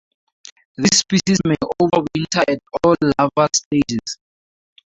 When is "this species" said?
0.77-1.37